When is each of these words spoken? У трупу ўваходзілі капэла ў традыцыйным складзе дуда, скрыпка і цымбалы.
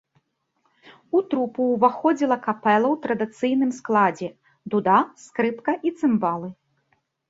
У 1.19 1.21
трупу 1.33 1.61
ўваходзілі 1.75 2.37
капэла 2.47 2.87
ў 2.93 3.05
традыцыйным 3.05 3.71
складзе 3.83 4.29
дуда, 4.75 4.99
скрыпка 5.29 5.71
і 5.87 5.99
цымбалы. 5.99 6.47